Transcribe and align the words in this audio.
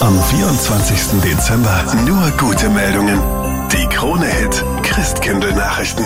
Am 0.00 0.18
24. 0.18 1.20
Dezember 1.20 1.84
nur 2.06 2.30
gute 2.38 2.70
Meldungen. 2.70 3.20
Die 3.70 3.86
Krone-Hit 3.94 4.64
Christkindl-Nachrichten. 4.82 6.04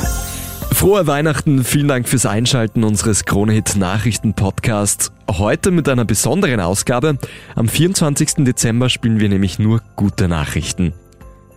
Frohe 0.73 1.07
Weihnachten, 1.07 1.63
vielen 1.63 1.87
Dank 1.87 2.09
fürs 2.09 2.27
Einschalten 2.27 2.83
unseres 2.83 3.25
Kronehit 3.25 3.77
Nachrichten 3.77 4.35
Podcasts. 4.35 5.13
Heute 5.31 5.71
mit 5.71 5.89
einer 5.89 6.05
besonderen 6.05 6.59
Ausgabe. 6.59 7.19
Am 7.55 7.69
24. 7.69 8.45
Dezember 8.45 8.89
spielen 8.89 9.21
wir 9.21 9.29
nämlich 9.29 9.61
nur 9.61 9.81
gute 9.95 10.27
Nachrichten. 10.27 10.93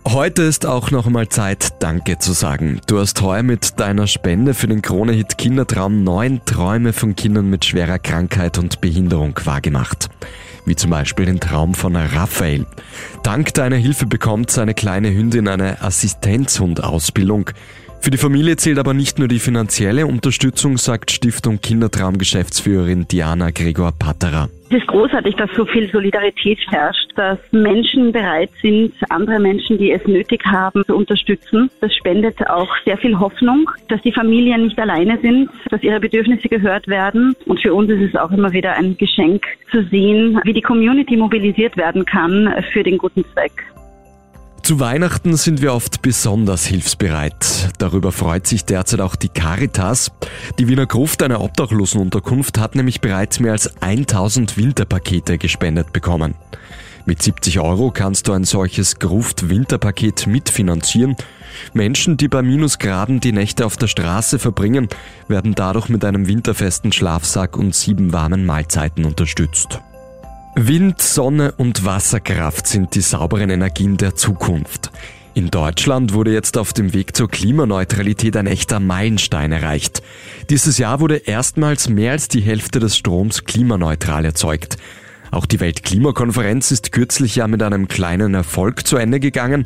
Heute 0.06 0.42
ist 0.42 0.64
auch 0.64 0.92
noch 0.92 1.06
einmal 1.06 1.28
Zeit, 1.28 1.82
Danke 1.82 2.18
zu 2.18 2.32
sagen. 2.32 2.80
Du 2.86 3.00
hast 3.00 3.20
heuer 3.20 3.42
mit 3.42 3.80
deiner 3.80 4.06
Spende 4.06 4.54
für 4.54 4.68
den 4.68 4.80
Kronehit 4.80 5.38
Kindertraum 5.38 6.04
neun 6.04 6.40
Träume 6.44 6.92
von 6.92 7.16
Kindern 7.16 7.50
mit 7.50 7.64
schwerer 7.64 7.98
Krankheit 7.98 8.58
und 8.58 8.80
Behinderung 8.80 9.34
wahrgemacht. 9.44 10.08
Wie 10.68 10.76
zum 10.76 10.90
Beispiel 10.90 11.24
den 11.24 11.40
Traum 11.40 11.72
von 11.72 11.96
Raphael. 11.96 12.66
Dank 13.22 13.54
deiner 13.54 13.76
Hilfe 13.76 14.04
bekommt 14.04 14.50
seine 14.50 14.74
kleine 14.74 15.10
Hündin 15.10 15.48
eine 15.48 15.80
Assistenzhundausbildung. 15.80 17.52
Für 18.00 18.10
die 18.10 18.18
Familie 18.18 18.56
zählt 18.56 18.78
aber 18.78 18.94
nicht 18.94 19.18
nur 19.18 19.28
die 19.28 19.38
finanzielle 19.38 20.06
Unterstützung, 20.06 20.78
sagt 20.78 21.10
Stiftung 21.10 21.60
Kindertraum 21.60 22.16
Geschäftsführerin 22.16 23.06
Diana 23.08 23.50
Gregor 23.50 23.92
Patterer. 23.98 24.48
Es 24.70 24.78
ist 24.78 24.86
großartig, 24.86 25.34
dass 25.36 25.50
so 25.56 25.64
viel 25.64 25.90
Solidarität 25.90 26.58
herrscht, 26.68 27.10
dass 27.16 27.38
Menschen 27.52 28.12
bereit 28.12 28.50
sind, 28.60 28.92
andere 29.08 29.40
Menschen, 29.40 29.78
die 29.78 29.92
es 29.92 30.06
nötig 30.06 30.44
haben, 30.44 30.84
zu 30.86 30.94
unterstützen. 30.94 31.70
Das 31.80 31.94
spendet 31.94 32.36
auch 32.48 32.68
sehr 32.84 32.98
viel 32.98 33.18
Hoffnung, 33.18 33.70
dass 33.88 34.00
die 34.02 34.12
Familien 34.12 34.64
nicht 34.64 34.78
alleine 34.78 35.18
sind, 35.20 35.48
dass 35.70 35.82
ihre 35.82 36.00
Bedürfnisse 36.00 36.48
gehört 36.48 36.86
werden. 36.86 37.34
Und 37.46 37.60
für 37.60 37.72
uns 37.72 37.90
ist 37.90 38.10
es 38.10 38.14
auch 38.14 38.30
immer 38.30 38.52
wieder 38.52 38.74
ein 38.74 38.96
Geschenk 38.98 39.44
zu 39.70 39.82
sehen, 39.84 40.38
wie 40.44 40.52
die 40.52 40.62
Community 40.62 41.16
mobilisiert 41.16 41.76
werden 41.76 42.04
kann 42.04 42.54
für 42.72 42.82
den 42.82 42.98
guten 42.98 43.24
Zweck. 43.32 43.64
Zu 44.68 44.80
Weihnachten 44.80 45.34
sind 45.38 45.62
wir 45.62 45.72
oft 45.72 46.02
besonders 46.02 46.66
hilfsbereit. 46.66 47.70
Darüber 47.78 48.12
freut 48.12 48.46
sich 48.46 48.66
derzeit 48.66 49.00
auch 49.00 49.16
die 49.16 49.30
Caritas. 49.30 50.12
Die 50.58 50.68
Wiener 50.68 50.84
Gruft, 50.84 51.22
eine 51.22 51.40
Obdachlosenunterkunft, 51.40 52.58
hat 52.58 52.74
nämlich 52.74 53.00
bereits 53.00 53.40
mehr 53.40 53.52
als 53.52 53.80
1000 53.80 54.58
Winterpakete 54.58 55.38
gespendet 55.38 55.94
bekommen. 55.94 56.34
Mit 57.06 57.22
70 57.22 57.60
Euro 57.60 57.90
kannst 57.90 58.28
du 58.28 58.32
ein 58.32 58.44
solches 58.44 58.98
Gruft-Winterpaket 58.98 60.26
mitfinanzieren. 60.26 61.16
Menschen, 61.72 62.18
die 62.18 62.28
bei 62.28 62.42
Minusgraden 62.42 63.20
die 63.20 63.32
Nächte 63.32 63.64
auf 63.64 63.78
der 63.78 63.86
Straße 63.86 64.38
verbringen, 64.38 64.88
werden 65.28 65.54
dadurch 65.54 65.88
mit 65.88 66.04
einem 66.04 66.28
winterfesten 66.28 66.92
Schlafsack 66.92 67.56
und 67.56 67.74
sieben 67.74 68.12
warmen 68.12 68.44
Mahlzeiten 68.44 69.06
unterstützt. 69.06 69.80
Wind, 70.66 71.00
Sonne 71.00 71.52
und 71.52 71.84
Wasserkraft 71.84 72.66
sind 72.66 72.96
die 72.96 73.00
sauberen 73.00 73.48
Energien 73.48 73.96
der 73.96 74.16
Zukunft. 74.16 74.90
In 75.34 75.52
Deutschland 75.52 76.14
wurde 76.14 76.32
jetzt 76.32 76.58
auf 76.58 76.72
dem 76.72 76.92
Weg 76.94 77.14
zur 77.14 77.28
Klimaneutralität 77.30 78.36
ein 78.36 78.48
echter 78.48 78.80
Meilenstein 78.80 79.52
erreicht. 79.52 80.02
Dieses 80.50 80.76
Jahr 80.76 80.98
wurde 80.98 81.18
erstmals 81.18 81.88
mehr 81.88 82.10
als 82.10 82.26
die 82.26 82.40
Hälfte 82.40 82.80
des 82.80 82.96
Stroms 82.96 83.44
klimaneutral 83.44 84.24
erzeugt. 84.24 84.78
Auch 85.30 85.46
die 85.46 85.60
Weltklimakonferenz 85.60 86.72
ist 86.72 86.90
kürzlich 86.90 87.36
ja 87.36 87.46
mit 87.46 87.62
einem 87.62 87.86
kleinen 87.86 88.34
Erfolg 88.34 88.84
zu 88.84 88.96
Ende 88.96 89.20
gegangen. 89.20 89.64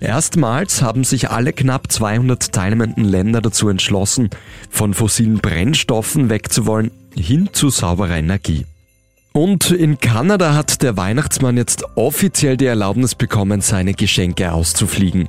Erstmals 0.00 0.80
haben 0.80 1.04
sich 1.04 1.28
alle 1.28 1.52
knapp 1.52 1.92
200 1.92 2.50
teilnehmenden 2.50 3.04
Länder 3.04 3.42
dazu 3.42 3.68
entschlossen, 3.68 4.30
von 4.70 4.94
fossilen 4.94 5.40
Brennstoffen 5.40 6.30
wegzuwollen 6.30 6.92
hin 7.14 7.50
zu 7.52 7.68
sauberer 7.68 8.16
Energie. 8.16 8.64
Und 9.32 9.70
in 9.70 9.98
Kanada 9.98 10.54
hat 10.54 10.82
der 10.82 10.96
Weihnachtsmann 10.96 11.56
jetzt 11.56 11.84
offiziell 11.94 12.56
die 12.56 12.66
Erlaubnis 12.66 13.14
bekommen, 13.14 13.60
seine 13.60 13.94
Geschenke 13.94 14.52
auszufliegen. 14.52 15.28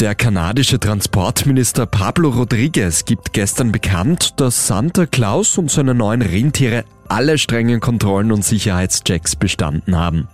Der 0.00 0.14
kanadische 0.14 0.80
Transportminister 0.80 1.84
Pablo 1.84 2.30
Rodriguez 2.30 3.04
gibt 3.04 3.34
gestern 3.34 3.72
bekannt, 3.72 4.40
dass 4.40 4.66
Santa 4.66 5.04
Claus 5.04 5.58
und 5.58 5.70
seine 5.70 5.94
neuen 5.94 6.22
Rentiere 6.22 6.84
alle 7.08 7.36
strengen 7.38 7.80
Kontrollen 7.80 8.32
und 8.32 8.44
Sicherheitschecks 8.44 9.36
bestanden 9.36 9.96
haben. 9.96 10.28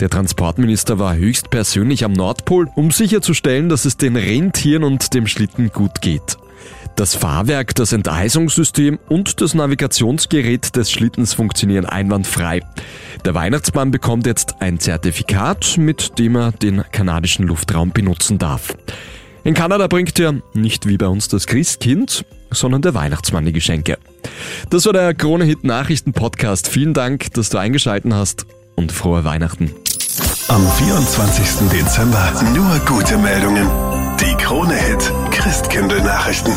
Der 0.00 0.10
Transportminister 0.10 0.98
war 0.98 1.16
höchstpersönlich 1.16 2.04
am 2.04 2.12
Nordpol, 2.12 2.68
um 2.76 2.90
sicherzustellen, 2.90 3.68
dass 3.68 3.84
es 3.84 3.96
den 3.96 4.16
Rentieren 4.16 4.84
und 4.84 5.14
dem 5.14 5.26
Schlitten 5.26 5.70
gut 5.70 6.00
geht. 6.02 6.36
Das 6.96 7.16
Fahrwerk, 7.16 7.74
das 7.74 7.92
Enteisungssystem 7.92 9.00
und 9.08 9.40
das 9.40 9.54
Navigationsgerät 9.54 10.76
des 10.76 10.92
Schlittens 10.92 11.34
funktionieren 11.34 11.86
einwandfrei. 11.86 12.60
Der 13.24 13.34
Weihnachtsmann 13.34 13.90
bekommt 13.90 14.26
jetzt 14.26 14.56
ein 14.60 14.78
Zertifikat, 14.78 15.76
mit 15.76 16.20
dem 16.20 16.36
er 16.36 16.52
den 16.52 16.84
kanadischen 16.92 17.46
Luftraum 17.46 17.90
benutzen 17.90 18.38
darf. 18.38 18.74
In 19.42 19.54
Kanada 19.54 19.88
bringt 19.88 20.18
er 20.20 20.40
nicht 20.54 20.86
wie 20.86 20.96
bei 20.96 21.08
uns 21.08 21.26
das 21.26 21.46
Christkind, 21.46 22.24
sondern 22.52 22.80
der 22.80 22.94
Weihnachtsmann 22.94 23.44
die 23.44 23.52
Geschenke. 23.52 23.98
Das 24.70 24.86
war 24.86 24.92
der 24.92 25.14
Krone 25.14 25.44
Hit 25.44 25.64
Nachrichten 25.64 26.12
Podcast. 26.12 26.68
Vielen 26.68 26.94
Dank, 26.94 27.32
dass 27.34 27.50
du 27.50 27.58
eingeschalten 27.58 28.14
hast 28.14 28.46
und 28.76 28.92
frohe 28.92 29.24
Weihnachten. 29.24 29.72
Am 30.46 30.64
24. 30.78 31.68
Dezember 31.70 32.32
nur 32.54 32.78
gute 32.86 33.18
Meldungen. 33.18 33.68
Die 34.20 34.34
Krone 34.36 34.74
Hit 34.74 35.12
Christkindl 35.32 36.00
Nachrichten. 36.02 36.52